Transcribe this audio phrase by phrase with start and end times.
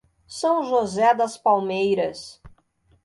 [0.27, 2.41] São José das Palmeiras